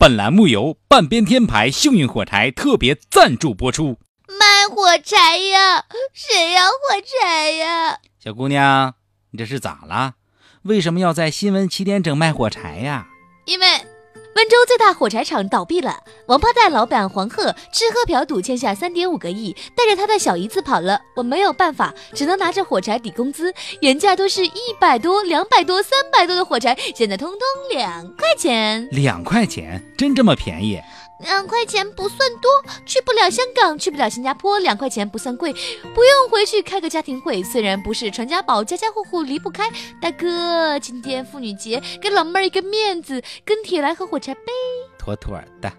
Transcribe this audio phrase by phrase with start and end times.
[0.00, 3.98] 本栏目由半边天牌幸运火柴特别赞助播出。
[4.28, 7.98] 卖火柴呀，谁要火柴呀？
[8.22, 8.94] 小姑娘，
[9.32, 10.14] 你这是咋了？
[10.62, 13.08] 为什么要在新闻七点整卖火柴呀？
[13.46, 13.66] 因为。
[14.38, 21.00] 温州最大火柴厂倒闭了，王八蛋老板黄鹤吃喝嫖赌欠下三点五个亿，带着他的小姨子跑了。
[21.16, 27.40] 我没有办法，只能拿着火柴抵工资，原价都是一百多、两百多、三百多的火柴，现在通通
[27.76, 28.86] 两块钱。
[28.92, 30.80] 两块钱，真这么便宜？
[31.18, 32.50] 两块钱不算多，
[32.86, 37.42] 去不了香港，去不了新加坡，两块钱不算贵，不用回去开个家庭会。
[37.42, 39.68] 虽然不是传家宝，家家户户离不开。
[40.00, 44.42] 大哥，今天妇女节，给老妹儿一个面子，跟帖来喝火柴呗。
[44.98, 45.72] 妥妥的。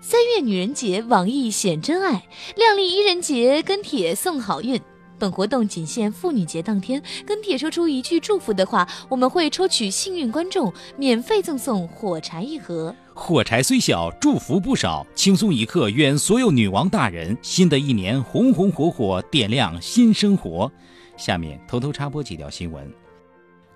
[0.00, 2.22] 三月女人节，网易显真爱；
[2.56, 4.80] 靓丽伊人节，跟帖送好运。
[5.18, 12.94] 本活动仅限妇女节当天，跟帖说出一句祝福的话，我们会抽取幸运观众，免费赠送火柴一盒。
[13.14, 15.06] 火柴虽小，祝福不少。
[15.14, 20.70] 轻松一刻，愿所有女王大人新的一年红红火火，点亮新生活。
[21.16, 22.92] 下面偷偷插播几条新闻。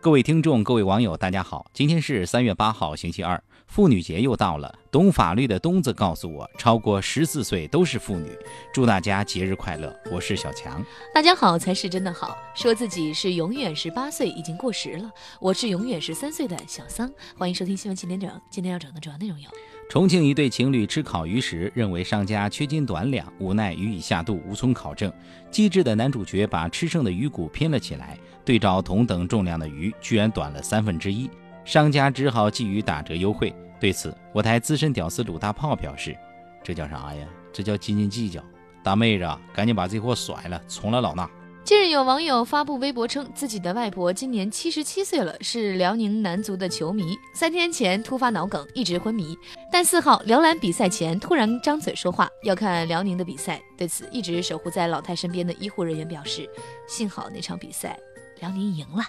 [0.01, 3.41] 各位听众，各位网友，大家好，今天是三月八号，星期二。
[3.69, 8.31] 妇女节又到了，懂法律的东子告诉我，超过十四岁都是妇女。
[8.73, 9.95] 祝大家节日快乐！
[10.11, 10.83] 我是小强。
[11.15, 15.11] 大家好才是真的好，说自己是永远十八岁已经过时了。
[15.39, 18.29] 我是永远十三岁的小桑，欢迎收听新闻七点整。
[18.51, 19.49] 今天要讲的主要内容有：
[19.91, 25.13] 重庆一对情侣吃烤鱼时，认为商家缺斤短两，无奈予以下肚，无从考证。
[25.51, 31.31] 机智的男主角把吃剩的鱼骨拼了起来，对照同等重量的鱼，居然短了三分之一。
[31.69, 33.55] 商家只好给予打折优惠。
[33.79, 36.17] 对此，我台资深屌丝鲁大炮表示
[36.65, 37.29] ：“这叫啥呀？
[37.53, 38.43] 这叫斤斤计较。
[38.83, 41.29] 大妹子，赶紧把这货甩了，从了老衲。”
[41.65, 47.15] 近日，有网友发布微博称，自己的外婆今年七十七岁了，是辽宁男足的球迷。
[47.35, 49.37] 三天前突发脑梗，一直昏迷。
[49.71, 53.61] 但四号辽篮比赛前突然张嘴说话，要看辽宁的比赛。
[53.77, 56.49] 对此，一直守护在老太身边的医护人员表示
[56.89, 58.01] ：“幸好那场比赛
[58.41, 59.05] 辽宁赢了。”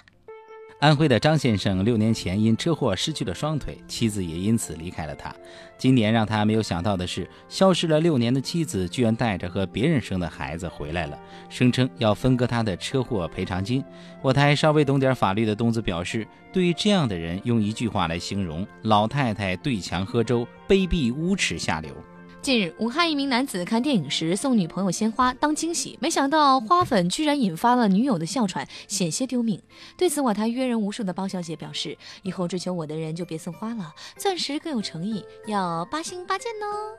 [0.80, 5.30] 安徽的张先生六年前因车祸失去了双腿，妻子也因此离开了他。
[5.76, 11.18] 今年让他没有想到的是，消失了六年的妻子居然带着和别人生的孩子回来了，
[11.50, 13.84] 声称要分割他的车祸赔偿金。
[14.22, 21.94] 我台稍微懂点法律的东子表示，对于这样的人，用一句话来形容：老太太对墙喝粥，卑鄙无耻下流。
[22.42, 29.60] 近日，武汉一名男子看电影时送女朋友鲜花当惊喜，没想到花粉居然引发了女友的哮喘，险些丢命。
[29.98, 36.96] 对此，我台约人无数的包小姐表示，以后追求我的人就别送花了，钻石更有诚意，要八星八件哦。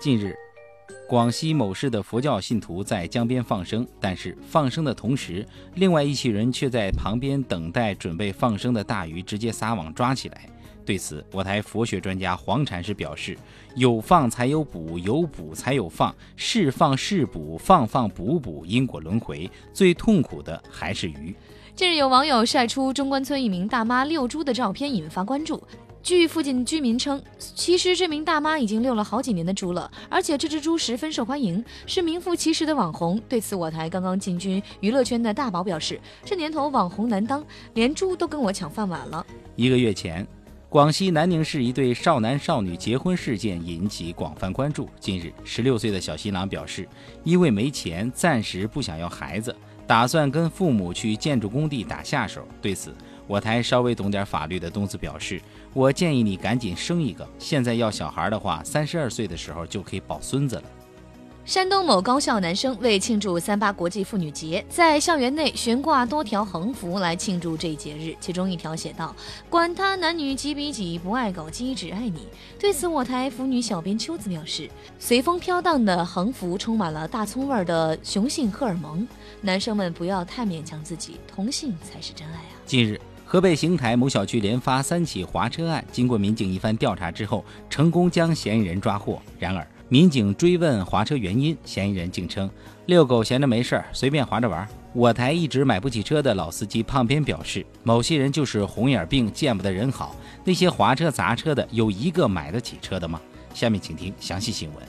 [0.00, 0.34] 近日，
[1.08, 10.50] 广西某市的佛教信徒在江边放生，但是放生的同时，另外一群人却在旁边等待准备放生的大鱼直接撒网抓起来。
[10.86, 13.36] 对此，我台佛学专家黄禅师表示
[13.74, 21.34] ：“有放才有补，有补才有放，是放是补，放放补补，因果轮回，最痛苦的还是鱼。”
[21.74, 25.60] 近日，有网友晒出中关村一名大妈遛猪的照片，引发关注。
[26.04, 33.20] 据附近居民称，其实这名大妈已经遛了好几年的猪了，而且这只猪十分受欢迎，是名副其实的网红。
[33.28, 39.26] 对此，我台刚刚进军娱乐圈的大宝表示：“这年头网红难当，连猪都跟我抢饭碗了。”
[39.56, 40.24] 一个月前。
[40.76, 44.86] 广西南宁市一对少男少女结婚事件引起广泛关注。
[45.00, 46.86] 近日，十六岁的小新郎表示，
[47.24, 49.56] 因为没钱，暂时不想要孩子，
[49.86, 52.46] 打算跟父母去建筑工地打下手。
[52.60, 52.94] 对此，
[53.26, 55.40] 我台稍微懂点法律的东子表示，
[55.72, 60.64] 我建议你赶紧生一个，现在要小孩的话，三十二岁的时候就可以抱孙子了。
[61.46, 68.16] 山东某高校男生为庆祝三八国际妇女节，在校园内悬挂多条横幅来庆祝这一节日。
[68.18, 69.14] 其中一条写道
[69.48, 72.26] ：“管他男女几比几，不爱搞基，只爱你。”
[72.58, 74.68] 对此，我台腐女小编秋子表示
[74.98, 79.06] ：“随风飘荡的横幅充满了大葱味的雄性荷尔蒙，
[79.40, 89.22] 男生们不要太勉强自己，同性才是真爱啊！”近日，河北邢台某小区连发三起划车案，经过民警一番调查之后，成功将嫌疑人抓获。
[89.38, 92.50] 然而，民警追问划车原因，嫌疑人竟称
[92.86, 94.66] 遛狗闲着没事儿，随便划着玩。
[94.92, 100.16] 我台一直买不起车的老司机胖边表示，某些人就是红眼病，见不得人好。
[100.42, 103.20] 那些划车砸车的，有一个买得起车的吗？
[103.54, 104.84] 下面请听详细新闻。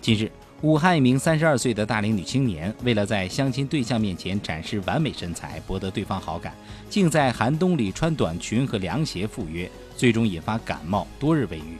[0.00, 0.32] 近日，
[0.62, 6.54] 武汉一名三十二岁的大龄女青年，为了在相亲对象面前展示完美身材，博得对方好感，
[6.88, 11.76] 竟在寒冬里穿短裙和凉鞋赴约，最终引发感冒，多日未愈。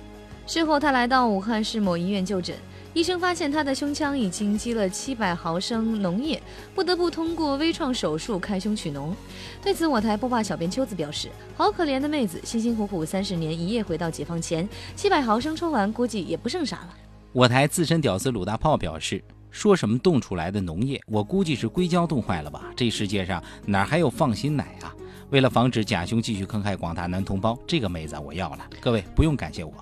[0.52, 2.56] 事后，他来到武汉市某医院就诊。
[2.92, 6.42] 医生发现她的胸腔已经积了七百毫升脓液，
[6.74, 9.14] 不得不通过微创手术开胸取脓。
[9.62, 16.88] 对此，我台播报小编秋子表示：“好可怜的妹子，辛辛苦苦三十年，一夜回到解放前，七百毫升抽完，估计也不剩啥了。”
[17.32, 19.22] 我台资深屌丝鲁大炮表示
[19.52, 22.64] ：“说什么冻出来的脓液，我估计是硅胶冻坏了吧？
[22.74, 24.92] 这世界上哪还有放心奶啊？”
[25.30, 28.68] 为了防止假胸继续坑害广大男同胞，这个妹子我要了。
[28.80, 29.72] 各位不用感谢我。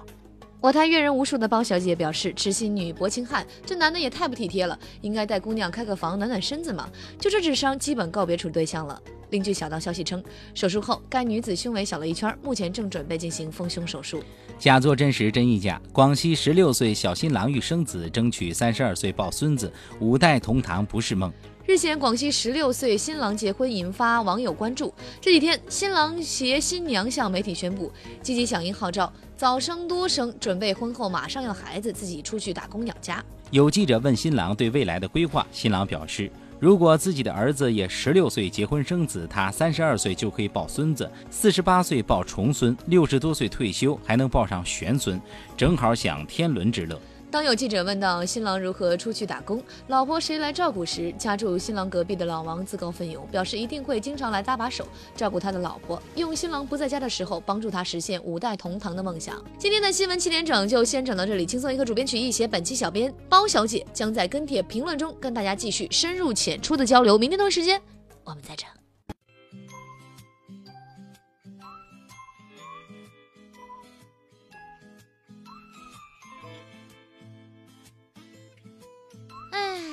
[0.61, 6.91] 我台阅人无数的包小姐表示：“痴心女薄情汉，这男的也太不体贴了，应该带姑娘开个房暖暖身子嘛。
[7.17, 9.01] 就这智商，基本告别处对象了。”
[9.31, 10.21] 另据小道消息称，
[10.55, 14.21] 手术后该女子胸围小了一圈，目前正准备进行丰胸手术。
[14.59, 15.81] 假作真实真亦假。
[15.93, 21.33] 广西十六岁小新郎欲生子，争取三十二岁抱孙子，五代同堂不是梦。
[21.69, 24.91] 日前，广西十六岁新郎结婚引发网友关注。
[25.21, 27.93] 这几天，新郎携新娘向媒体宣布，
[28.23, 33.23] 积极响应号召，早生多生，准备婚后马上要孩子，自己出去打工养家。
[33.51, 45.21] 有记者问新郎对未来的规划，新郎表示，如果自己的儿子也十六岁结婚生子，他三十二岁就可以抱孙子，四十八岁抱重孙，六十多岁退休还能抱上玄孙，
[45.55, 46.99] 正好享天伦之乐。
[47.31, 59.45] 当有记者问到新郎如何出去打工，老婆谁来照顾时，家住新郎隔壁的老王自告奋勇，表示一定会经常来搭把手，照顾他的老婆，用新郎不在家的时候帮助他实现五代同堂的梦想。
[59.59, 67.19] 今天的新闻七点整就先整到这里，轻松一刻主编曲艺写，本期小编包小姐将在跟帖评论中跟大家继续深入浅出的交流。
[67.19, 67.81] 明天同一时间，
[68.25, 68.67] 我们再整。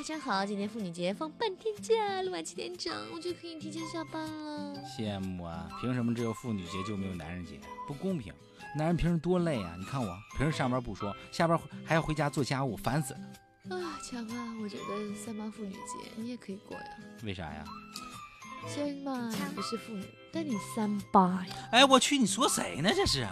[0.03, 4.79] 真好，今天妇女节放半天假，录完七点整，我就可以提前下班了。
[4.85, 5.67] 羡慕啊！
[5.81, 7.59] 凭什么只有妇女节就没有男人节？
[7.87, 8.31] 不公平！
[8.77, 9.75] 男人平时多累啊！
[9.79, 13.19] 你看我平时上班不说，下班还要回家做家务，烦死了。
[13.75, 14.55] 啊，强啊！
[14.61, 16.85] 我觉得三八妇女节你也可以过呀。
[17.23, 17.63] 为啥呀？
[18.67, 21.69] 先嘛，不是妇女，但你三八呀。
[21.71, 22.91] 哎，我去，你说谁呢？
[22.95, 23.31] 这是啊。